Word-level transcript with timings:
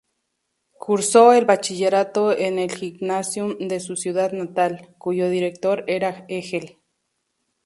Cursó 0.79 1.31
el 1.31 1.45
bachillerato 1.45 2.35
en 2.35 2.57
el 2.57 2.71
"Gymnasium" 2.71 3.55
de 3.59 3.79
su 3.79 3.95
ciudad 3.95 4.31
natal, 4.31 4.95
cuyo 4.97 5.29
director 5.29 5.83
era 5.85 6.25
Hegel. 6.27 6.79